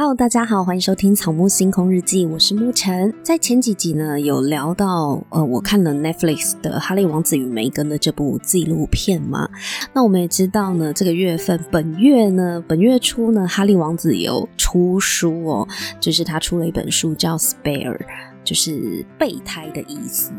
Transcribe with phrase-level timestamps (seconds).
[0.00, 3.12] Hello，大家好，欢迎收听《草木星空日记》，我是沐晨。
[3.22, 9.46] 在前几集呢，有聊到呃，我看了 Netflix 的《哈利王子与梅根》的这部纪录片嘛。
[9.92, 15.68] 那我们也知道呢，这个月份，本月呢，本月初呢，哈利王子有出书哦，
[16.00, 17.98] 就是他出了一本书叫《Spare》。
[18.50, 20.32] 就是备胎的意思。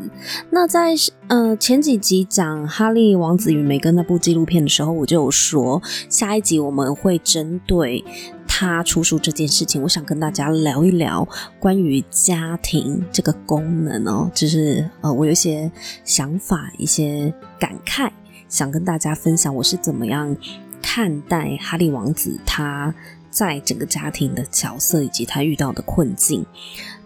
[0.50, 0.94] 那在
[1.28, 8.04] 呃前几集讲哈利王子与梅根那部纪录片的时候，我就有说下一集我们会针对
[8.46, 11.26] 他出书这件事情，我想跟大家聊一聊
[11.58, 15.72] 关于家庭这个功能哦，就是呃我有一些
[16.04, 18.10] 想法、一些感慨，
[18.46, 20.36] 想跟大家分享我是怎么样
[20.82, 22.94] 看待哈利王子他
[23.30, 26.44] 在整个家庭的角色以及他遇到的困境。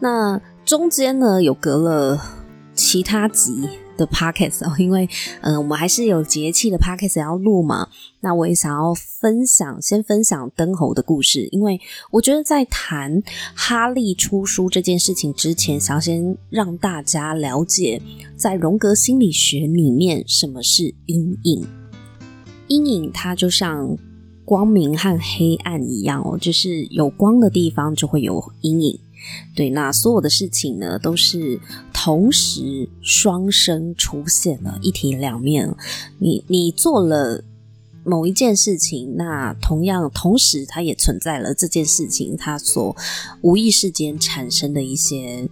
[0.01, 2.21] 那中间呢，有隔了
[2.75, 5.09] 其他集的 podcast 哦，因为
[5.41, 7.87] 嗯、呃，我们还是有节气的 podcast 要录嘛。
[8.19, 11.81] 那我也想要分享，先分享灯猴的故事，因为
[12.11, 13.23] 我觉得在谈
[13.55, 18.03] 哈利出书这件事情之前，想先让大家了解，
[18.37, 21.65] 在荣格心理学里面，什么是阴影。
[22.67, 23.97] 阴影它就像
[24.45, 28.99] 光明和黑暗一样哦，就是有光的地方就会有阴影。
[29.55, 31.61] 对，那所有的事情呢，都是
[31.93, 35.75] 同时双生出现了，一体两面。
[36.19, 37.43] 你你做了
[38.05, 42.95] 某一件事情，那同样同时它也存在了这件事情它所
[43.43, 45.49] 无意识间产生的一些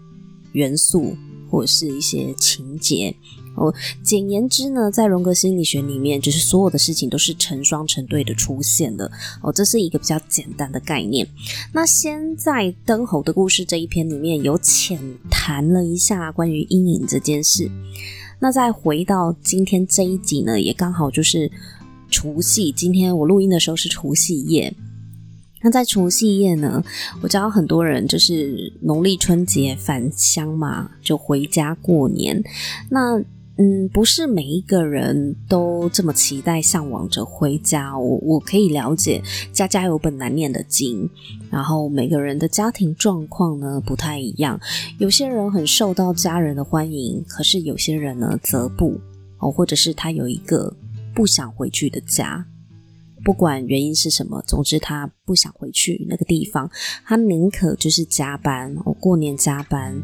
[0.52, 1.16] 元素
[1.50, 3.16] 或者是一些情节。
[3.54, 9.10] 哦，简言之呢，在荣格心理学里面，就是所有的事情都是成双成对的出现的。
[9.42, 11.26] 哦，这是一个比较简单的概念。
[11.72, 14.98] 那先在灯猴的故事这一篇里面有浅
[15.30, 17.70] 谈了一下关于阴影这件事。
[18.40, 21.50] 那再回到今天这一集呢，也刚好就是
[22.10, 22.72] 除夕。
[22.72, 24.74] 今天我录音的时候是除夕夜。
[25.62, 26.84] 那在除夕夜呢，
[27.22, 32.44] 我知道很多人就是农历春节返乡嘛，就回家过年。
[32.90, 33.18] 那
[33.56, 37.96] 嗯，不是每一个人都这么期待、向往着回家。
[37.96, 41.08] 我我可以了解，家家有本难念的经。
[41.52, 44.58] 然后每个人的家庭状况呢不太一样，
[44.98, 49.00] 有些人很受到家人的欢迎，可是有些人呢则不
[49.38, 50.74] 哦，或者是他有一个
[51.14, 52.44] 不想回去的家，
[53.24, 56.68] 不管原因是什么，总之他不想回去那个地方，
[57.04, 59.94] 他宁可就是加班，哦，过年加班。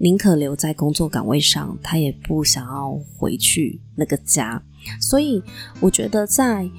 [0.00, 4.62] 宁可留在工作岗位上，他也不想要回去那个家。
[5.00, 5.42] 所以，
[5.80, 6.70] 我觉得在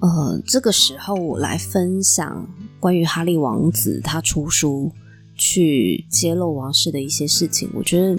[0.00, 2.48] 呃这个时候，我来分享
[2.80, 4.92] 关于哈利王子他出书
[5.36, 7.70] 去揭露王室的一些事情。
[7.72, 8.18] 我觉得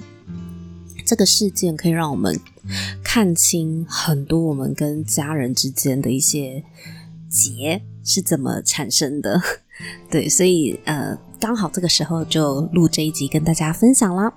[1.06, 2.40] 这个事件可以让我们
[3.04, 6.64] 看清很多我们跟家人之间的一些
[7.30, 9.42] 结是怎么产生的。
[10.10, 11.18] 对，所以呃。
[11.40, 14.34] 刚好这个时候就录这一集跟大家分享啦。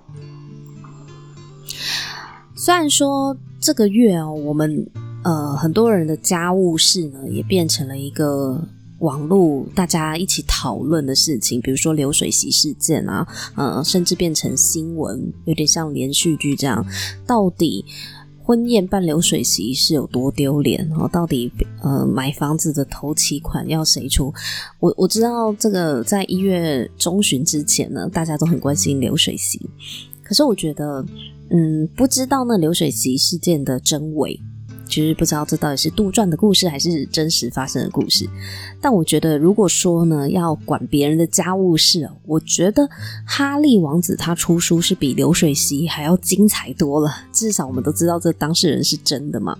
[2.55, 4.87] 虽然说这个月哦，我们
[5.25, 8.63] 呃很多人的家务事呢也变成了一个
[8.99, 16.85] 网络大家一起讨论的事情，比如说流水席事件啊，呃，甚至变成新闻，有点像连续剧这样，
[17.27, 17.85] 到底。
[18.51, 20.85] 婚宴办流水席是有多丢脸？
[20.99, 21.53] 哦到底
[21.85, 24.35] 呃买房子的头期款要谁出？
[24.81, 29.71] 我我知道这个在一月中旬之前呢，大家都很关心流水席。
[30.25, 31.07] 可是我觉得，
[31.51, 34.41] 嗯，不知道那流水席事件的真伪。
[34.91, 38.29] 其实不知道这到底是杜撰的故事还是真实发生的故事，
[38.81, 42.89] 但我觉得如果说呢，要管别人的家务事，我觉得
[43.25, 49.57] 哈利王子他出书是比流水席还要精彩多了，至少我们都知道这当事人是真的嘛。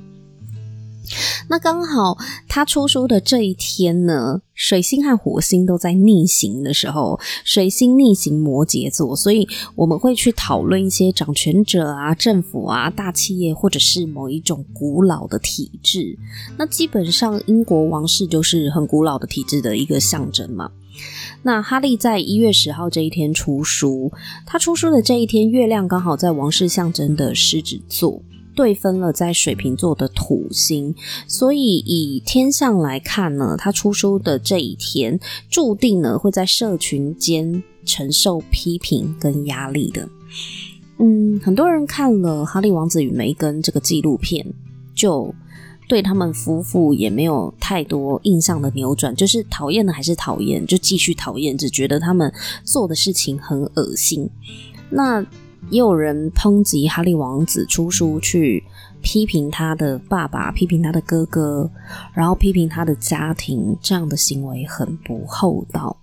[1.49, 2.17] 那刚好
[2.49, 16.17] 他出书的这一天呢，水星和火星都在逆行的时候，水星逆行摩羯座，所以我们会去讨论一些掌权者啊、政府啊、大企业，或者是某一种古老的体制。
[16.57, 20.71] 那基本上英国王室就是很古老的体制的一个象征嘛。
[21.43, 24.13] 那哈利在一月十号这一天出书，
[24.47, 28.23] 他出书的这一天，月亮刚好在王室象征的狮子座。
[28.61, 30.95] 对分了在水瓶座的土星，
[31.27, 35.19] 所以以天象来看呢，他出书的这一天，
[35.49, 40.07] 注定呢会在社群间承受批评跟压力的。
[40.99, 44.47] 嗯，很多人看了《哈利王子与梅根》这个纪录片，
[44.95, 45.35] 就
[45.89, 52.31] 对他们夫妇也没有太多印象的扭转，就是讨厌的还是讨厌，就继续讨厌，只觉得他们
[52.63, 54.29] 做的事情很恶心。
[54.91, 55.25] 那。
[55.71, 58.63] 也有人抨击哈利王子出书去
[59.01, 61.71] 批评他的爸爸，批评他的哥哥，
[62.13, 65.97] 然后批评他的家庭，这样的行为很不厚道。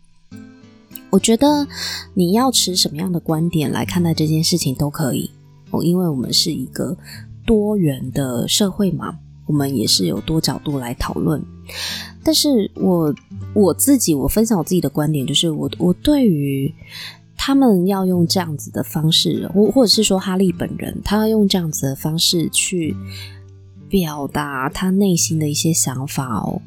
[1.09, 1.67] 我觉得
[2.13, 5.29] 你要持什么样的观点来看待这件事情都可以
[5.71, 6.97] 哦，因为我们是一个
[7.45, 11.41] 多元的社会嘛，我们也是有多角度来讨论。
[12.23, 13.13] 但是我
[13.53, 16.73] 我自己，我分享我自己的观点，就是我我对于
[17.47, 22.93] 他们要用这样子的方式，或或者是说哈利本人，他要用这样子的方式去
[23.87, 26.61] 表达他内心的一些想法哦，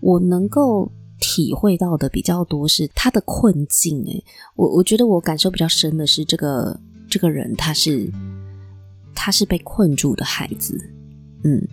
[0.00, 0.90] 我能够。
[1.20, 4.22] 体会到的比较多是他的困境，诶，
[4.56, 6.78] 我我觉得我感受比较深的是这个
[7.08, 8.12] 这个人他是
[9.14, 10.76] 他是被困住的孩子，
[11.44, 11.66] 嗯，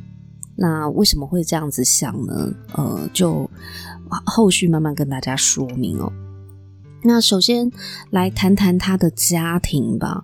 [0.56, 2.54] 那为什么会这样子想呢？
[2.76, 3.50] 呃，就
[4.26, 6.10] 后续慢慢跟大家说明哦。
[7.04, 7.72] 那首先
[8.12, 10.24] 来谈谈他的家庭吧，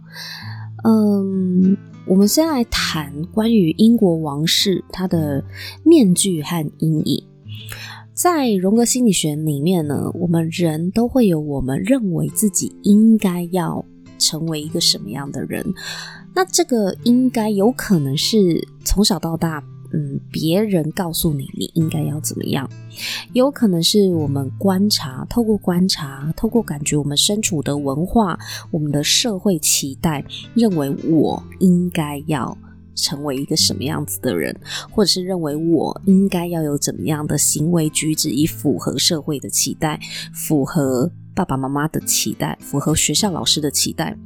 [0.84, 1.76] 嗯，
[2.06, 5.44] 我们先来谈关于英国王室他的
[5.84, 7.24] 面具和阴影。
[8.14, 13.84] 在荣格心理学里面呢，我们人都会有我们认为自己应该要
[14.18, 15.66] 成为一个什么样的人。
[16.36, 19.64] 那这个应该有可能是从小到大，
[19.98, 22.70] 嗯，别人告诉你你应该要怎么样，
[23.34, 28.38] 有可能是我们观察，透过观察，透过感觉，我们身处的文化，
[28.70, 30.24] 我们的社会期待，
[30.54, 32.56] 认为我应该要。
[33.00, 34.60] 成为一个什么样子的人，
[34.90, 40.00] 或者是认为我应该要有怎么样的行为举止，以符合社会的期待，
[40.34, 44.18] 符合爸爸妈妈的期待，符合学校老师的期待。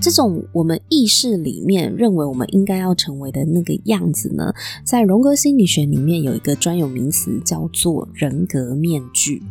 [0.00, 4.52] 这种我们意识里面认为我们应该要成为的那个样子呢，
[4.84, 9.42] 在荣格心理学里面有一个专有名词叫做人格面具。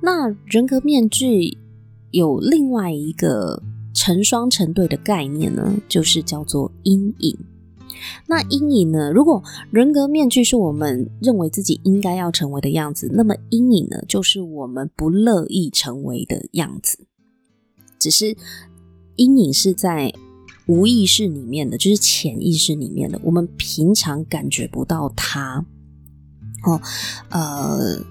[0.00, 1.58] 那人格面具
[2.10, 3.62] 有另外一个。
[3.98, 7.34] 成双成对的概念呢，就是叫做阴影。
[8.26, 17.06] 那阴影呢，如果人格面具是我们认为自己应该要成为的样子，那么阴影呢，就是我们不乐意成为的样子。
[17.98, 18.36] 只是
[19.16, 20.12] 阴影是在
[20.66, 25.64] 无意识里面的，就是潜意识里面的，我们平常感觉不到它。
[26.64, 26.80] 哦，
[27.30, 28.02] 呃，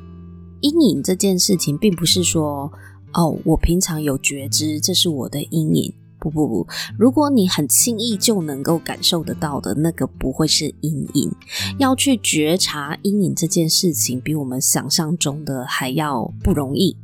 [0.62, 2.72] 阴影这件事情，并不是说。
[3.18, 5.94] 哦，我平常有觉知，这是我的阴影。
[6.20, 6.68] 不不不，
[7.00, 11.32] 如果你很轻易就能够感受得到的那个，不会是阴影。
[11.80, 16.98] 要去觉察阴影这件事情，比我们想象中的还要不容易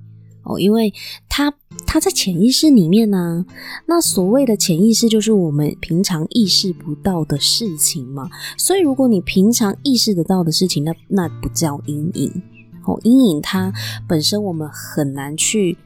[0.43, 0.93] 哦，因为
[1.29, 1.53] 它
[1.85, 3.45] 它在潜意识里面呢、
[3.85, 8.29] 那所谓的潜意识，就是我们平常意识不到的事情嘛。
[8.57, 12.41] 所以，如果你平常意识得到的事情，那那不叫阴影
[12.85, 12.99] 哦。
[13.03, 13.73] 阴影它
[14.07, 15.77] 本身我们很难去。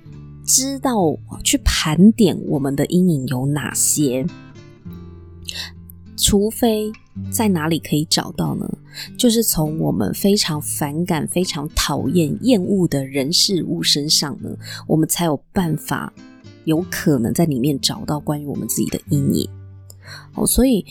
[0.48, 4.24] 知道去盘点我们的阴影有哪些，
[6.16, 6.92] 除非
[7.32, 8.70] 在哪里可以找到呢？
[9.18, 14.50] 就是从我们非常反感、非常讨厌、厌恶的人事物身上呢，
[14.88, 16.14] 我们才有办法，
[16.66, 19.50] 有可能在里面找到关于我们自己的阴影。
[20.36, 20.86] 哦，所以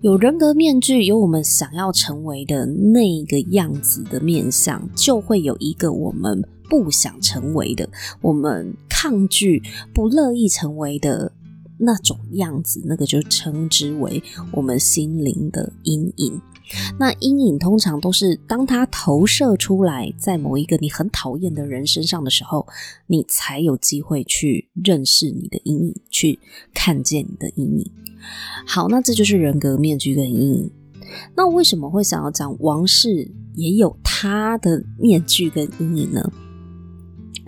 [0.00, 7.88] 有人格面具，有我们想要成为的那个样子的面相，就会有一个我们不想成为的，
[8.20, 8.74] 我们。
[9.00, 9.62] 抗拒、
[9.94, 11.30] 不乐意成为的
[11.78, 14.22] 那种样子，那个就称之为
[14.52, 16.40] 我们心灵的阴影。
[16.98, 22.66] 那阴影通常都是当它投射出来在某一个你很讨厌的人身上的时候，
[23.06, 26.38] 你才有机会去认识你的阴影，去
[26.74, 27.90] 看见你的阴影。
[28.66, 30.70] 好，那这就是人格面具跟阴影。
[31.34, 36.30] 那为什么会想要讲王室也有他的面具跟阴影呢？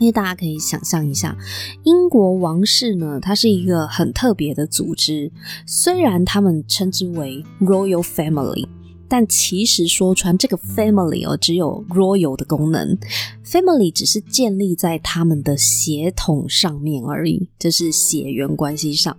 [0.00, 1.36] 因为大家可以想象一下，
[1.84, 5.30] 英国王室呢，它是一个很特别的组织。
[5.66, 8.66] 虽然他们称之为 Royal Family，
[9.06, 12.96] 但其实说穿这个 Family 哦，只有 Royal 的功能
[13.44, 19.14] ，Family 只是建立在他们的血统上面而已，就是血缘关系上。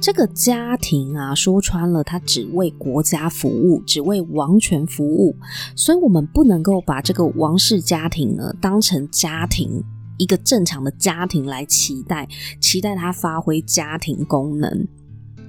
[0.00, 5.36] 这个家庭啊，说穿了，它只为国家服务，只为王权服务，
[5.76, 9.82] 所以我们不能够把这个王室家庭呢当成家庭，
[10.18, 12.28] 一个正常的家庭来期待，
[12.60, 14.86] 期待它发挥家庭功能。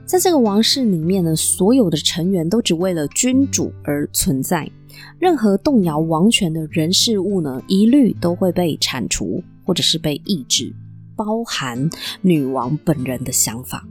[0.05, 4.69] 在这个王室里面呢，所有的成员都只为了君主而存在，
[5.17, 10.75] 任何动摇王权的人事物呢，一律都会被铲除或者是被抑制，
[11.15, 11.89] 包含
[12.21, 13.87] 女王本人的想法。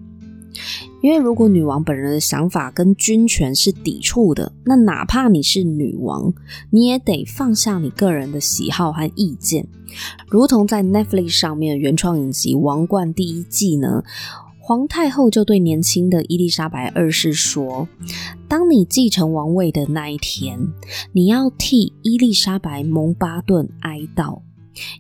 [1.00, 6.32] 因为如果女王本人的想法跟君权是抵触的，那哪怕你是女王，
[6.70, 9.66] 你也得放下你个人的喜好和意见。
[10.28, 14.04] 如同在 Netflix 上面原创影集《王冠》第一季呢，
[14.58, 17.88] 皇太后就对年轻的伊丽莎白二世说
[18.48, 20.58] ：“当你继承王位的那一天，
[21.12, 24.40] 你要替伊丽莎白·蒙巴顿哀悼，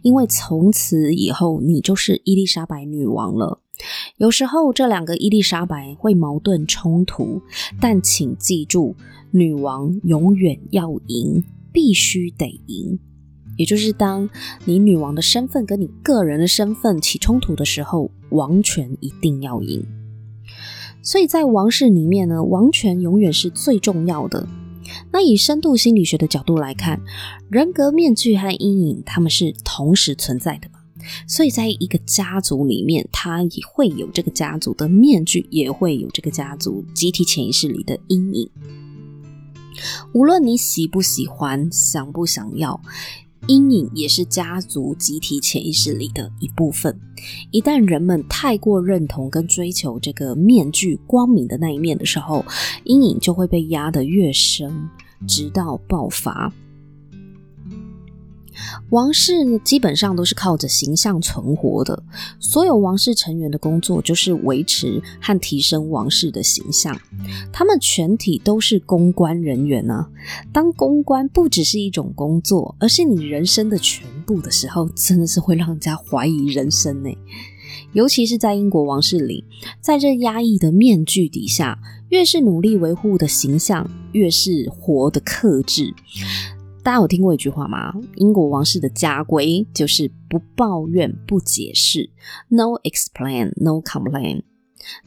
[0.02, 3.61] 因为从此以后你就是伊丽莎白女王了。
[4.16, 7.42] 有时候这两个伊丽莎白会矛盾冲突，
[7.80, 8.94] 但请记住，
[9.30, 12.98] 女王永远要赢，必须得赢。
[13.58, 14.30] 也就是当
[14.64, 19.84] 你女王的身份跟你个人的身份起冲突的时候，王权一定要赢。
[21.02, 24.46] 所以在王室里面呢，王权永远是最重要的。
[25.10, 27.00] 那以深度心理学的角度来看，
[27.50, 30.78] 人格面具和阴影，他们是同时存在的嘛。
[31.26, 38.50] 所以在一个家族里面，它也会有这个家族的面具，也会有这个家族集体潜意识里的阴影。
[40.12, 42.80] 无论你喜不喜欢，想不想要。
[43.48, 46.96] 阴影也是家族集体潜意识里的一部分。
[47.50, 52.44] 一旦人们太过认同跟追求这个面具光明的那一面的时候，
[52.84, 54.88] 阴影就会被压得越深，
[55.26, 56.52] 直到爆发。
[58.90, 62.02] 王室，基本上都是靠着形象存活的。
[62.38, 66.98] 所有王室成员的工作就是维持和提升王室的形象。
[67.52, 70.06] 他们全体都是公关人员呢、
[70.52, 77.10] 当公关不只是一种工作，而是你人生的全部的时候，真的是会让人家怀疑人生呢。
[77.92, 79.44] 尤其是在英国王室里，
[79.80, 81.78] 在这压抑的面具底下，
[82.08, 85.94] 越是努力维护的形象，越是活得克制。
[86.82, 87.94] 大家有听过一句话吗？
[88.16, 92.10] 英国王室的家规就是不抱怨、不解释
[92.48, 94.42] ，no explain, no complain。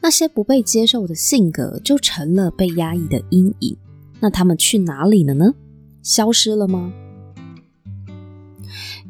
[0.00, 3.76] 那些不被接受的性格就成了被压抑的阴影。
[4.20, 5.54] 那他们去哪里了呢？
[6.02, 6.90] 消失了吗？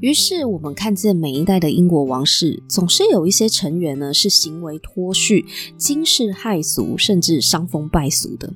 [0.00, 5.46] 于是我们看见每一代的英国王室，总是有一些成员呢是行为脱序、
[5.78, 8.52] 惊世骇俗，甚至伤风败俗的。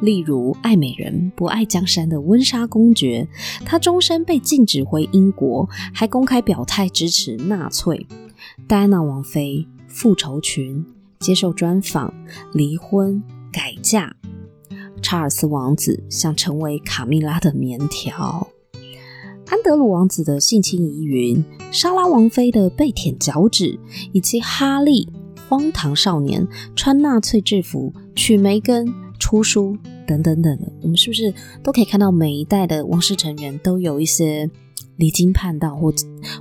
[0.00, 3.28] 例如爱美人不爱江山的温莎公爵，
[3.66, 8.06] 她终身被禁止回英国，还公开表态支持纳粹。
[8.66, 10.84] 戴安娜王妃复仇群，
[11.20, 12.12] 接受专访，
[12.54, 14.16] 离婚改嫁。
[15.02, 18.48] 查尔斯王子想成为卡蜜拉的棉条。
[19.50, 23.78] 安德鲁王子的性侵疑云，莎拉王妃的被舔脚趾，
[24.12, 25.08] 以及哈利
[25.48, 28.86] 荒唐少年穿纳粹制服娶梅根
[29.18, 29.74] 出书
[30.06, 34.50] 等等等的，我们是不是都可以看到每一代的王室成员都有一些
[34.96, 35.90] 离经叛道或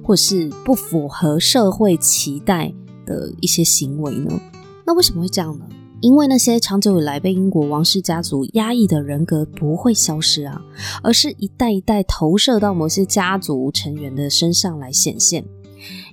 [0.03, 2.73] 或是不符合社会期待
[3.05, 4.37] 的一些行为呢？
[4.85, 5.65] 那为什么会这样呢？
[5.99, 10.61] 因为那些长久以来被英国王室家族压抑的人格不会消失啊，
[11.01, 15.43] 而是一代一代投射到某些家族成员的身上来显现。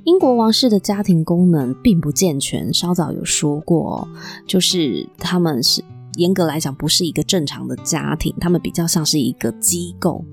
[0.05, 4.09] 英国王室的家庭功能并不健全，稍早有说过哦，
[4.47, 5.83] 就是他们是
[6.17, 10.25] 严格来讲不是一个正常的家庭，他们比较像是一个机构、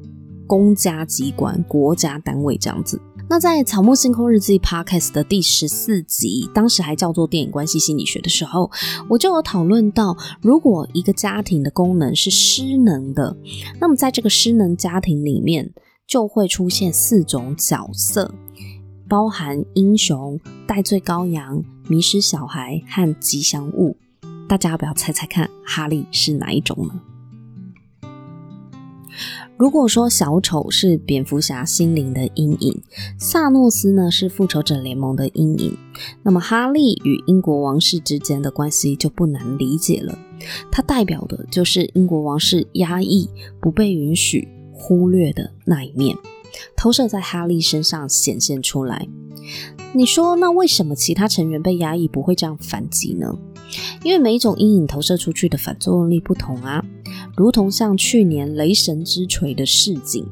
[0.48, 3.02] 公家机关、国家单位这样子。
[3.32, 8.70] 那在《草木星空日记》Podcast 的第十四集，当时还叫做电影关系心理学的时候，
[9.08, 13.38] 我就有讨论到，如果一个家庭的功能是失能的，
[13.80, 15.72] 那么在这个失能家庭里面，
[16.06, 18.36] 就会出现四种角色，
[19.08, 23.96] 包含英雄、代罪羔羊、迷失小孩和吉祥物。
[24.50, 27.00] 大家要不要猜猜看，哈利是哪一种呢？
[29.62, 32.82] 如果说小丑是蝙蝠侠心灵的阴影，
[33.20, 35.78] 萨诺斯呢是复仇者联盟的阴影，
[36.24, 40.18] 那么哈利与英国王室之间的关系就不难理解了。
[40.72, 43.30] 它代表的就是英国王室压抑、
[43.62, 46.18] 不被允许、忽略的那一面，
[46.76, 49.08] 投射在哈利身上显现出来。
[49.94, 53.38] 你说，那为什么其他成员被压抑不会这样反击呢？
[54.04, 56.84] 因为每一种阴影投射出去的反作用力不同啊。
[57.36, 60.26] 如同像去年雷神之锤的市井，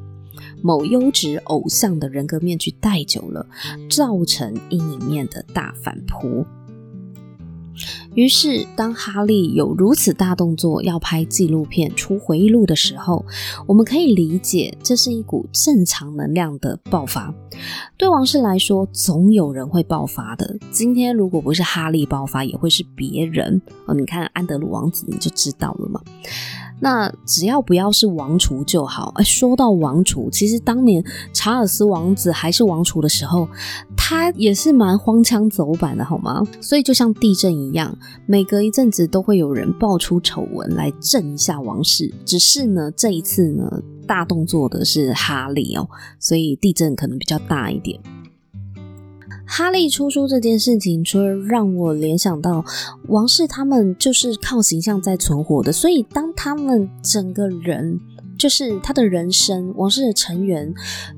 [0.62, 3.46] 某优质偶像的人格面具戴久了，
[3.90, 6.46] 造成阴影面的大反扑。
[8.16, 13.26] 于是，当哈利有如此大动作要拍纪录片、出回忆录的时候，
[13.68, 17.34] 我们可以理解这是一股正常能量的爆发。
[17.98, 20.58] 对王室来说，总有人会爆发的。
[20.72, 23.62] 今天如果不是哈利爆发，也会是别人。
[23.86, 26.02] 哦，你看安德鲁王子，你就知道了嘛。
[26.80, 29.12] 那只要不要是王储就好。
[29.16, 33.48] 哎，说到王储，其实当年查尔斯王子还是王储的时候，
[33.98, 36.42] 他也是蛮荒腔走板的，好吗？
[36.62, 42.14] 所以就像地震一样，每隔一阵子都会有人爆出丑闻来震一下王室。
[42.26, 45.88] 只是呢，这一次呢，大动作的是哈利哦，
[46.20, 48.00] 所以地震可能比较大一点。
[49.52, 52.64] 哈利出书这件事情，除了让我联想到
[53.08, 58.00] 王室，他们就是靠形象在存活的，所以当他们整个人，
[58.38, 60.72] 就是他的人生，王室的成员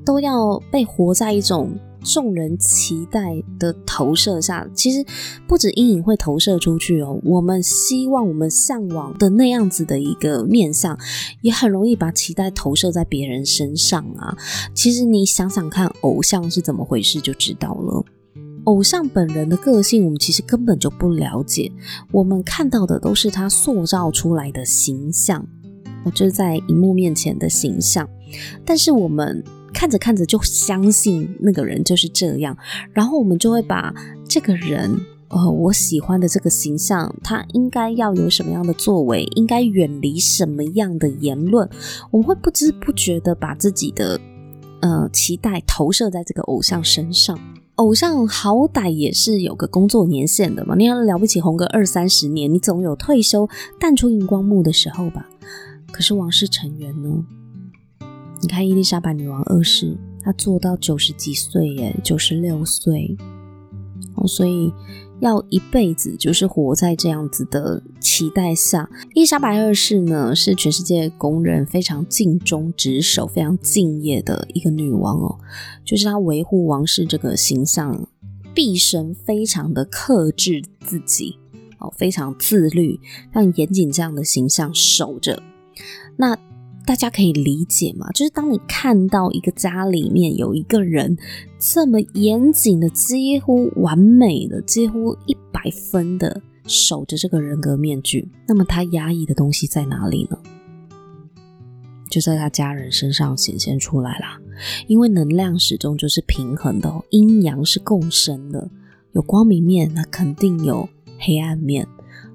[0.04, 1.72] 都要被活在一种
[2.02, 5.04] 众人期待的投射下，其实
[5.46, 7.20] 不止阴影会投射出去哦。
[7.22, 10.98] 我们希望、我们向往的那样子的一个面相，
[11.42, 14.34] 也很容易把期待投射在别人身上啊。
[14.74, 18.02] 其实你想想看，偶像是怎么回事就知道了。
[18.64, 21.70] 偶像本人的个性，我们其实根本就不了解，
[22.10, 25.46] 我们看到的都是他塑造出来的形象，
[26.14, 28.08] 就是在荧幕面前的形象。
[28.64, 29.42] 但是我们
[29.74, 32.56] 看着看着就相信那个人就是这样，
[32.92, 33.92] 然后我们就会把
[34.28, 34.96] 这个人，
[35.28, 41.68] 呃，我喜欢的这个形象，他应该要有什么样的作为，应该远离什么样的言论，
[42.10, 44.20] 我们会不知不觉的把自己的
[44.80, 47.38] 呃期待投射在这个偶像身上。
[47.76, 53.48] 偶像好歹也是有个工作年限的嘛，你要了不起红个二三十年，你总有退休
[53.80, 55.28] 淡出荧光幕的时候吧？
[55.90, 57.24] 可是王室成员呢？
[58.40, 63.16] 你看伊丽莎白女王二世，她做到九十几岁耶，九十六岁
[64.16, 64.72] 哦，所以
[65.22, 68.90] 要一辈子就是活在这样子的期待下。
[69.14, 75.38] 伊莎白二世呢，是全世界公认非常尽忠职守、非常敬业的一个女王哦，
[75.84, 78.08] 就是她维护王室这个形象，
[78.52, 81.38] 毕生非常的克制自己
[81.78, 82.98] 哦，非常自律，
[83.30, 85.40] 让严谨这样的形象守着。
[86.16, 86.36] 那。
[86.84, 88.10] 大家可以理解吗？
[88.12, 91.16] 就是当你看到一个家里面有一个人
[91.58, 100.36] 这么严谨的、几乎完美的、几乎一百分的守着这个人格面具，那么他压抑的东西在哪里呢？
[102.10, 104.40] 就在他家人身上显现出来啦。
[104.88, 108.68] 因为能量始终就是平衡的，阴阳是共生的，
[109.12, 111.86] 有光明面，那肯定有黑暗面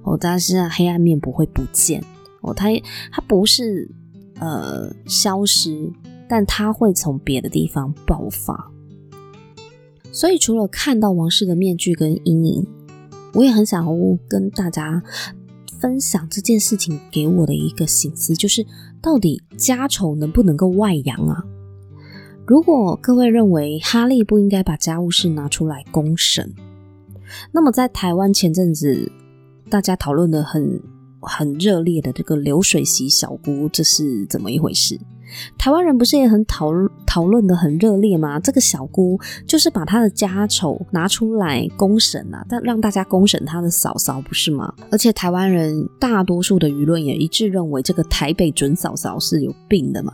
[0.04, 0.18] 哦。
[0.20, 2.02] 但是黑暗面不会不见
[2.42, 2.70] 哦，它
[3.12, 3.92] 它不是。
[4.40, 5.92] 呃，消失，
[6.30, 8.72] 但它会从别的地方爆发。
[10.12, 12.68] 所以，除了看到王室的面具跟阴影，
[13.34, 13.86] 我也很想
[14.28, 15.02] 跟大家
[15.80, 18.66] 分享这件事情给我的一个心思，就是
[19.02, 21.44] 到底家丑能不能够外扬啊？
[22.46, 26.54] 如果各位认为哈利不应该把家务事拿出来公审，
[27.52, 29.12] 那么在台湾前阵子
[29.70, 30.80] 大家讨论的很。
[31.28, 35.00] 很热烈的这个流水席小姑，这是怎么一回事？
[35.58, 36.72] 台湾人不是也很讨
[37.06, 38.40] 讨论的很热烈吗？
[38.40, 44.74] 这个小姑就是把她的家丑拿出来公审啊，但让大家公审她的嫂嫂，不是吗？
[44.90, 50.14] 而且台湾人大多数的舆论也一致认为，这个台北准嫂嫂是有病的嘛，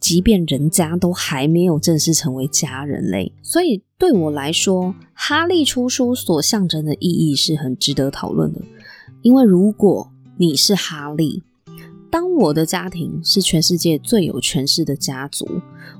[0.00, 3.32] 即便人家都还没有正式成为家人嘞。
[3.42, 8.60] 所以对我来说，哈利出书所象征的意义是很值得讨论的，
[9.22, 11.42] 因为如果你是哈利，
[12.10, 15.46] 当我的家庭是全世界最有权势的家族，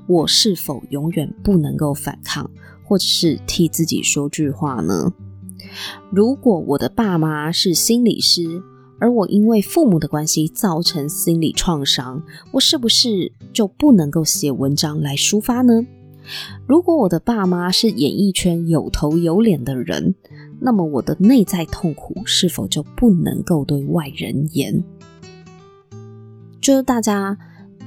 [0.07, 2.49] 我是否永远不能够反抗，
[2.83, 5.13] 或者是替自己说句话呢？
[6.11, 8.63] 如果我的爸妈是心理师，
[8.99, 15.85] 而我因为父母的关系造成心理创伤，我是不是就不能够写文章来抒发呢？
[16.65, 20.15] 如果我的爸妈是演艺圈有头有脸的人，
[20.59, 24.83] 那么我的内在痛苦是否就不能够对外人言？
[26.61, 27.37] 就是大家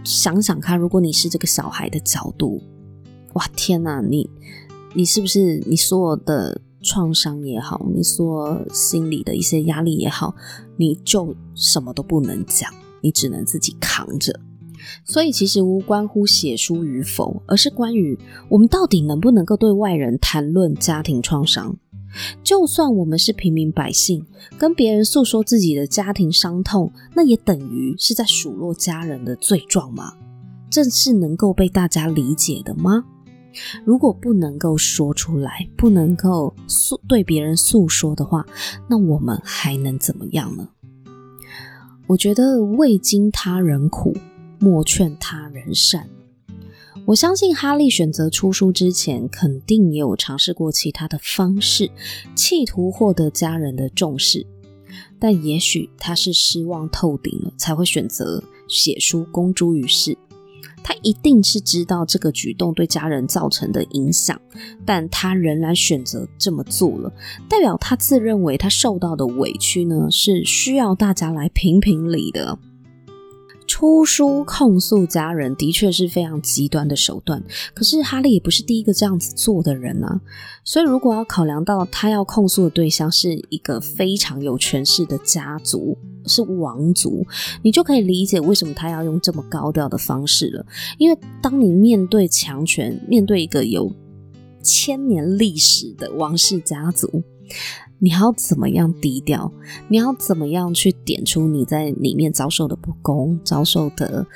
[0.04, 2.62] 想想看，如果你是这个小孩的角度，
[3.32, 4.28] 哇，天哪，你
[4.94, 10.34] 你是不是你所有的创伤也好，你所心里的一些压力也好，
[10.76, 14.38] 你就什么都不能讲，你只能自己扛着。
[15.04, 18.16] 所以其实无关乎写书与否，而是关于
[18.50, 21.76] 我们到底能不能够对外人谈论家庭创伤。
[22.42, 24.24] 就算我们是平民百姓，
[24.58, 30.12] 跟别人诉说自己的家庭伤痛，那也等于是在数落家人的罪状吗？
[30.70, 33.04] 这是能够被大家理解的吗？
[33.84, 38.44] 如果不能够说出来，不能够诉对别人诉说的话，
[38.88, 40.68] 那我们还能怎么样呢？
[42.06, 44.14] 我觉得未经他人苦，
[44.58, 46.08] 莫劝他人善。
[47.04, 51.90] 我相信哈利选择出书之前，肯定也有尝试过其他的方式，
[52.34, 54.46] 企图获得家人的重视。
[55.18, 60.16] 但也许他是失望透顶了，才会选择写书公诸于世。
[60.82, 64.40] 他一定是知道这个举动对家人造成的影响，
[64.84, 67.12] 但他仍然选择这么做了，
[67.48, 72.58] 代表他自认为他受到的委屈呢，是需要大家来评评理的。
[73.66, 77.42] 出书控诉家人的确是非常极端的手段，
[77.74, 80.20] 可是哈利也不是第一个这样子做的人啊。
[80.64, 87.24] 所以如果要考量到他要控诉的对象是一个非常有权势的家族，是王族，
[87.62, 90.66] 你就可以理解为什么他要用这么高调的方式了。
[90.98, 93.92] 因为当你面对强权，面对一个有
[94.62, 97.22] 千年历史的王室家族，
[97.98, 99.52] 你要怎么样低调？
[99.88, 104.26] 你要怎么样去点出你在里面遭受的不公、遭受的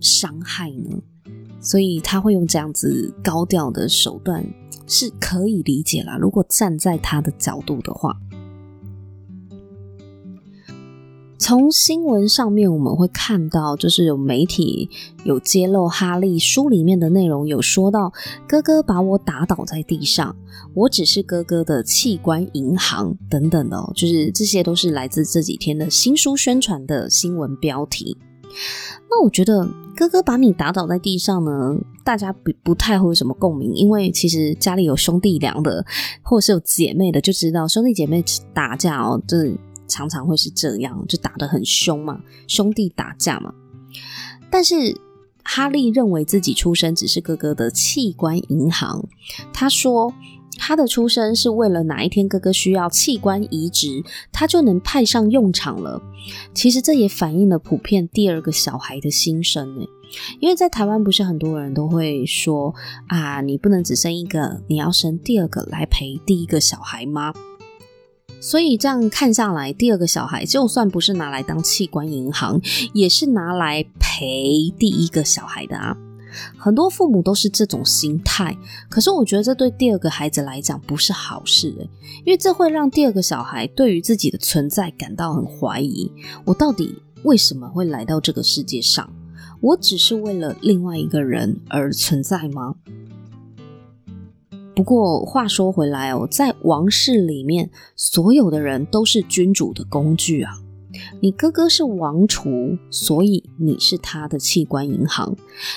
[0.00, 1.02] 伤害呢？
[1.60, 4.44] 所以他会用这样子高调的手段，
[4.86, 6.16] 是可以理解啦。
[6.16, 8.16] 如果站在他的角度的话。
[11.46, 14.88] 从新闻上面我们会看到，就是有媒体
[15.24, 18.10] 有揭露哈利书里面的内容，有说到
[18.48, 20.34] 哥哥把我打倒在地上，
[20.72, 28.16] 我只是哥哥的器官银行等等的哦，就是这些都是来自这几天的新书宣传的新闻标题。
[29.10, 35.84] 那我觉得哥哥把你打倒在地上呢，大家不不太会有什么共鸣，因为其实家里有兄弟俩的，
[36.22, 39.54] 或是有姐妹的，就知道兄弟姐妹打架哦，就是。
[39.86, 43.52] 常常会是这样，就打得很凶嘛，兄弟打架嘛。
[44.50, 44.96] 但是
[45.42, 49.06] 哈利认为自己出生只是哥哥的器官银行。
[49.52, 50.12] 他说
[50.56, 56.00] 他的出生是为了哪一天哥哥需要器官移植，他就能派上用场了。
[56.54, 59.84] 其实这也反映了普遍第二个小孩的心声呢。
[60.38, 62.72] 因为在台湾不是很多人都会说
[63.08, 67.34] 啊，你不能只生一个，你要生第二个来陪第一个小孩吗？
[68.44, 72.60] 所以这样看下来，第二个小孩就算不是拿来当器官银行，
[72.92, 75.96] 也是拿来陪第一个小孩的啊。
[76.58, 78.54] 很多父母都是这种心态，
[78.90, 81.88] 可是我觉得这对第二个孩子来讲不是好事诶，
[82.26, 86.12] 因为这会让第二个小孩对于自己的存在感到很怀疑。
[86.44, 89.10] 我到底为什么会来到这个世界上？
[89.62, 92.74] 我只是为了另外一个人而存在吗？
[94.74, 100.52] 不过话说回来哦，在王室里面，所有的人都是君主的工具啊。
[101.20, 105.34] 你哥哥是王储，所以你是他的器官银行；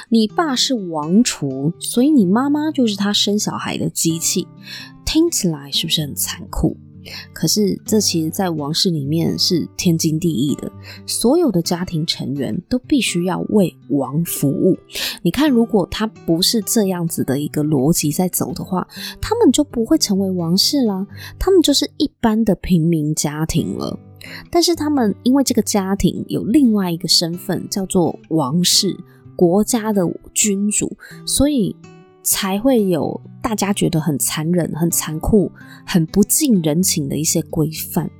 [0.09, 4.47] 你爸是王储，所以你妈妈就是他生小孩的机器。
[5.05, 6.77] 听起来是不是很残酷？
[7.33, 10.71] 可是，这其实，在王室里面是天经地义的。
[11.05, 14.77] 所有的家庭成员都必须要为王服务。
[15.21, 18.87] 你看，如果他不是这样子的一个逻辑在走的话，
[19.21, 21.05] 他们就不会成为王室啦，
[21.37, 23.99] 他们就是一般的平民家庭了。
[24.51, 28.97] 但是，他们因为这个家庭有另外一个身份，叫做王室，
[29.35, 30.01] 国家的
[30.33, 31.75] 君主，所以。
[32.27, 35.49] 才会有大家觉得很残忍、很残酷、
[35.85, 38.11] 很不近人情的一些规范。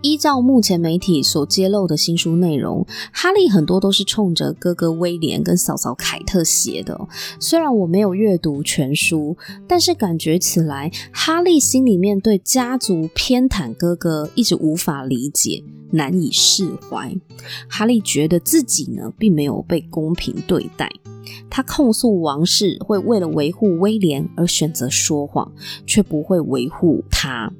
[0.00, 6.96] 依照目前媒体所揭露的新书内容，哈利很多都是冲着哥哥威廉跟嫂嫂凯特写的。
[7.40, 17.12] 虽然我没有阅读全书，但是感觉起来，哈利心里面对家族偏袒哥哥一直无法理解，难以释怀。
[17.68, 20.88] 哈利觉得自己呢，并没有被公平对待。
[21.50, 25.50] 他控诉王室会为了维护威廉而选择说谎，
[25.86, 27.52] 却不会维护他。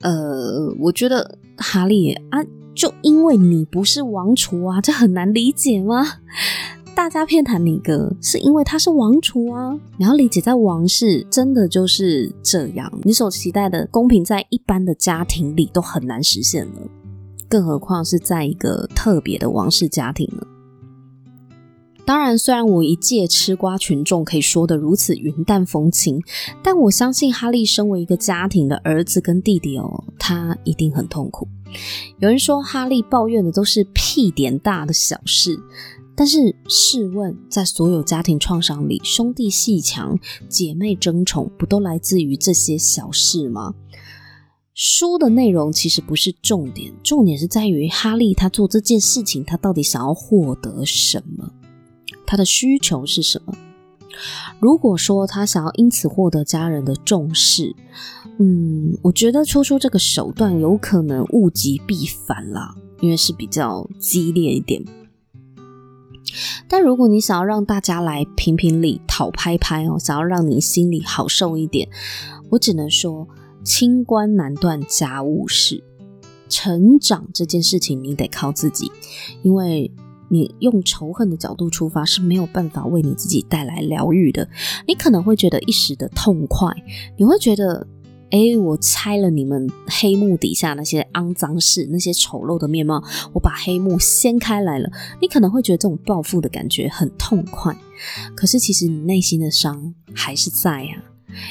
[0.00, 6.04] 呃，我觉得哈利啊，就因为你不是王储啊，这很难理解吗？
[6.94, 9.78] 大家偏袒你哥，是因为他是王储啊。
[9.98, 16.72] 你要理解，在王室真的就是这样，你所期待的公平，在一般的家庭里都很难实现了，
[17.48, 20.46] 更何况是在一个特别的王室家庭呢？
[22.06, 26.22] 当然，虽然我一介吃瓜群众可以说得如此云淡风轻，
[26.62, 31.48] 但我相信哈利身为一个家庭的儿子跟弟弟哦，他一定很痛苦。
[32.20, 35.58] 有人说哈利抱怨的都是屁点大的小事，
[36.14, 40.16] 但是试问，在所有家庭创伤里，兄弟鬩墙、
[40.48, 43.74] 姐妹争宠，不都来自于这些小事吗？
[44.74, 51.50] 书的内容其实不是重点，重点是在于哈利他做这件事情，他到底想要获得什么？
[52.26, 53.54] 他的需求是什么？
[54.60, 57.76] 如果说他想要因此获得家人的重视，
[58.38, 64.82] 嗯，我觉得抽出这个手段有可能物极必反啦，因为是比较激烈一点。
[66.66, 71.88] 但如果你想要让大家来评评理、讨拍拍哦，想要让你心里好受一点，
[72.50, 73.28] 我只能说，
[73.62, 75.84] 清官难断家务事，
[76.48, 78.90] 成长这件事情你得靠自己，
[79.42, 79.92] 因为。
[80.28, 84.48] 你用仇恨的角度出发是没有办法为你自己带来疗愈的。
[84.86, 86.74] 你可能会觉得一时的痛快，
[87.16, 87.86] 你会觉得，
[88.30, 94.90] 诶，我拆了你们黑幕底下那些肮脏事，那些丑陋的面貌，我把黑幕掀开来了。
[95.20, 97.76] 你可能会觉得这种报复的感觉很痛快，
[98.34, 101.02] 可是其实你内心的伤还是在呀，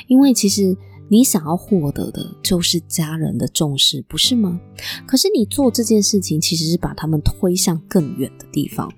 [0.08, 0.78] 因为其实。
[1.08, 4.60] 你想要获得的就是家人的重视，不是吗？
[5.06, 8.91] 可是你做这件事情，其实是把他们推向更远的地方。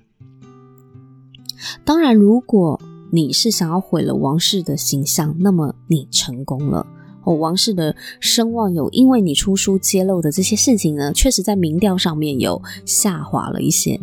[1.84, 6.86] 当然，如果你是想要毁了王室的形象，那么你成功了。
[7.24, 14.00] 哦，王室的声望有因为你出书揭露的这些事情呢，确实在民调上面有下滑了一些。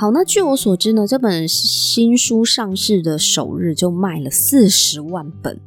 [0.00, 5.60] 好，那据我所知呢，这本新书上市的首日就卖了四十万本，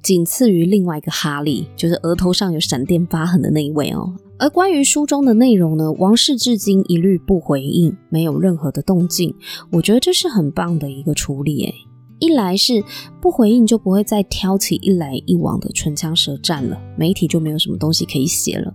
[0.00, 4.14] 仅次于另外一个哈利，就是额头上有闪电疤痕的那一位哦。
[4.38, 9.34] 而关于书中的内容呢，王室至今一律不回应，没有任何的动静。
[9.72, 11.74] 我觉得这是很棒的一个处理，诶。
[12.20, 12.84] 一来是
[13.20, 18.72] 不回应，就不会再挑起一来一往的唇枪舌战了，媒体就没有什么东西可以写了。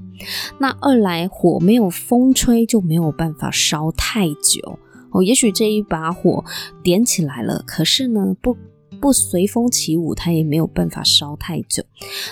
[0.59, 4.77] 那二来火没有风吹，就没有办法烧太久。
[5.15, 6.43] 哦，也许这一把火
[6.83, 8.57] 点起来了，可是呢，不
[8.99, 11.83] 不随风起舞，它也没有办法烧太久。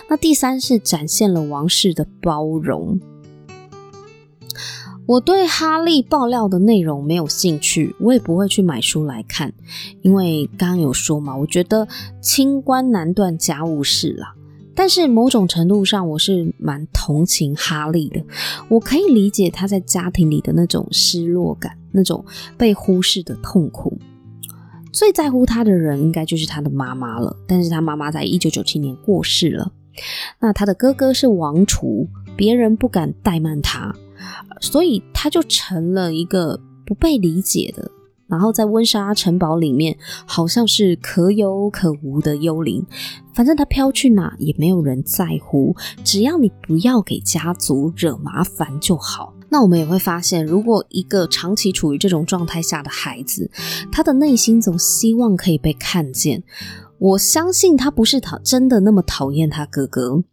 [0.09, 2.99] 那第三是展现了王室的包容。
[5.05, 9.53] 我对哈利爆料的内容没有兴趣，我也不会去买书来看，
[10.01, 11.87] 因为刚刚有说嘛，我觉得
[12.21, 14.35] 清官难断家务事啦。
[14.75, 18.23] 但是某种程度上，我是蛮同情哈利的，
[18.69, 22.25] 我可以理解他在家庭里的那种失落感，那种
[22.57, 23.97] 被忽视的痛苦。
[24.91, 29.71] 最在乎他的人应该就是他的妈妈了，但是他妈妈在一九九七年过世了。
[30.39, 33.95] 那他的哥哥是王储，别人不敢怠慢他。
[34.61, 37.91] 所以他就成了一个不被理解的，
[38.27, 42.85] 然后在温莎城堡里面好像是可有可无的幽灵。
[43.33, 49.33] 反正他飘去哪也没有人在乎，只要你不要给家族惹麻烦就好。
[49.53, 53.51] 那我们也会发现，如果一个长期处于这种状态下的孩子，
[53.91, 56.41] 他的内心总希望可以被看见。
[56.97, 60.23] 我相信他不是讨真的那么讨厌他哥哥。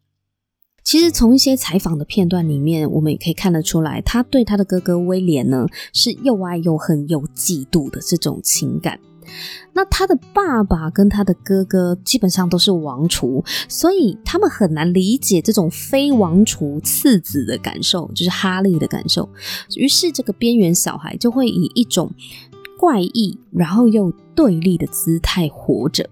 [0.82, 8.98] 其实从一些采访的片段里面，我们也可以看得出来，他对他的哥哥威廉呢是又爱又恨又嫉妒的这种情感。
[9.72, 19.28] 那他的爸爸跟他的哥哥基本上都是王储，所以他们很难理解这种非王储次子的感受，就是哈利的感受。
[19.76, 22.12] 于是这个边缘小孩就会以一种
[22.78, 26.08] 怪异，然后又对立的姿态活着。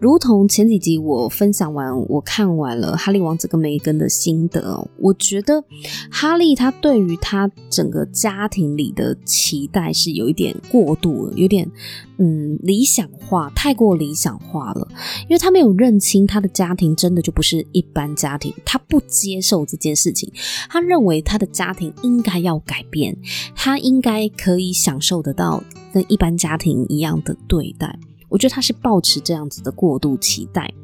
[0.00, 5.64] 如同前几集我分享完，我看完了哈利王子跟梅根的心得，我觉得
[6.10, 11.70] 哈利他对于他整个家庭里的期待是有一点过度了，有点
[12.18, 14.86] 嗯理想化，太过理想化了，
[15.22, 20.30] 因为他没有认清他的家庭真的就不是一般家庭，他不接受这件事情，
[20.68, 23.16] 他认为他的家庭应该要改变，
[23.54, 25.62] 他应该可以享受得到
[25.94, 27.98] 跟一般家庭一样的对待。
[28.34, 30.74] 我觉得他是抱持这样子的过度期待，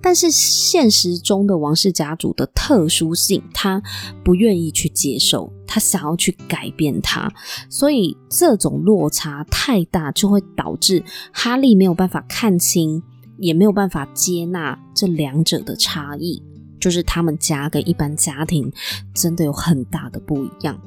[0.00, 3.82] 但是现实中的王室家族的特殊性，他
[4.24, 7.28] 不愿意去接受，他想要去改变它，
[7.68, 11.02] 所以这种落差太大，就会导致
[11.32, 13.02] 哈利没有办法看清，
[13.38, 16.40] 也没有办法接纳这两者的差异，
[16.78, 18.72] 就是他们家跟一般家庭
[19.12, 20.80] 真的有很大的不一样。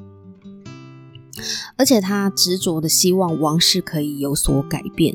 [1.76, 5.14] 而且他执着的希望王室可以有所改变，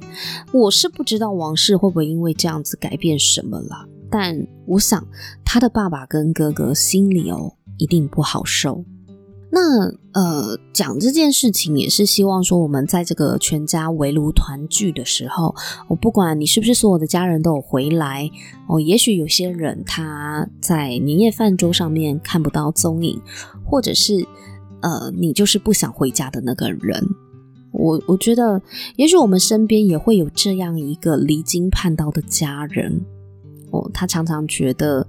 [0.52, 3.88] 我是不知道王室会不会因为这样子改变什么了。
[4.10, 5.08] 但我想
[5.44, 8.86] 他的爸爸跟哥哥心里哦一定不好受。
[9.52, 15.56] 那呃讲这件事情也是希望说我们在这个全家围炉团聚的时候，
[15.88, 18.30] 我不管你是不是所有的家人都有回来
[18.68, 23.20] 哦，也许有些人他在年夜饭桌上面看不到踪影，
[23.66, 24.28] 或者是。
[24.84, 27.04] 呃，你就是不想回家的那个人。
[27.72, 28.62] 我我觉得，
[28.98, 33.02] 也许我们身边也会有这样一个离经叛道的家人。
[33.72, 35.08] 哦，他常常觉得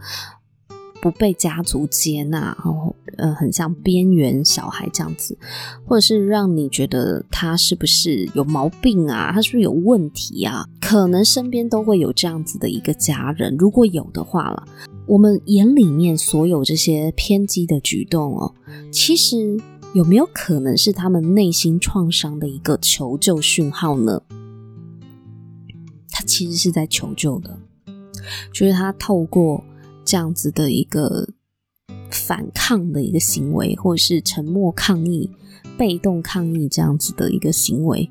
[1.02, 5.37] 不被家族接纳，然后呃，很像边缘小孩这样子，
[5.84, 9.30] 或者是让你觉得他是不是有毛病啊？
[9.34, 10.66] 他是不是有问题啊？
[10.80, 13.54] 可能身边都会有这样子的一个家人。
[13.58, 14.66] 如果有的话了。
[15.07, 18.55] 我们眼里面所有这些偏激的举动哦，
[18.90, 19.59] 其实
[19.93, 24.23] 有没有可能是他们内心创伤的一个求救讯号呢？
[26.11, 27.59] 他其实是在求救的，
[28.53, 29.62] 就是他透过
[30.05, 31.29] 这样子的一个
[32.11, 35.31] 反抗的一个行为，或者是沉默抗议、
[35.77, 38.11] 被动抗议这样子的一个行为，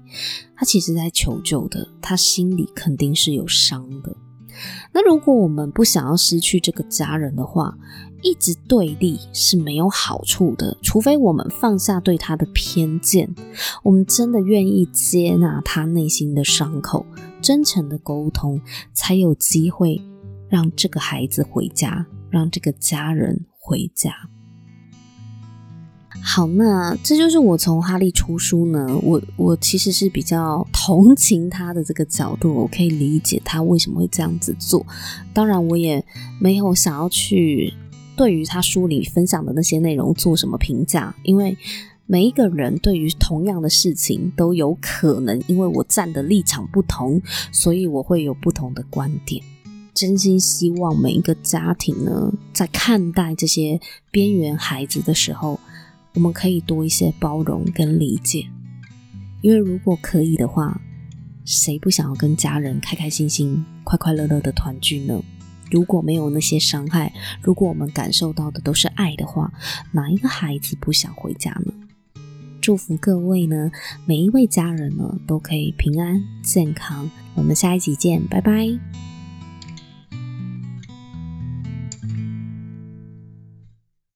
[0.56, 4.16] 他其实在求救的，他心里肯定是有伤的。
[4.92, 7.78] 那如果我们不想要失去这个家人的话，
[8.22, 10.78] 一直对立是没有好处的。
[10.82, 13.34] 除非我们放下对他的偏见，
[13.84, 17.06] 我们真的愿意接纳他内心的伤口，
[17.42, 18.62] 真诚的沟通，
[18.94, 20.02] 才有机会
[20.48, 24.14] 让这个孩子回家，让这个家人回家。
[26.26, 34.86] 好，那这就是我从哈利出书呢，我我其实是比较同情他的这个角度，我可以理解他为什么会这样子做。
[35.34, 36.04] 当然，我也
[36.40, 37.74] 没有想要去
[38.16, 41.56] 对于他书里分享的那些内容做什么评价，因为
[42.06, 49.44] 每一个人对于同样的事情都有可能，因为我站的立场不同，所以我会有不同的观点。
[49.94, 55.60] 真心希望每一个家庭呢，在看待这些边缘孩子的时候，
[56.14, 58.46] 我们可以多一些包容跟理解，
[59.42, 60.80] 因为如果可以的话，
[61.44, 65.22] 谁不想要跟家人开开心心、快快乐乐的团聚呢？
[65.72, 69.52] 如果没有那些伤害，如果我们感受到的都是爱的话，
[69.92, 71.74] 哪一个孩子不想回家呢？
[72.62, 73.72] 祝福各位呢，
[74.06, 77.10] 每一位家人呢都可以平安健康。
[77.34, 79.13] 我们下一集见，拜拜。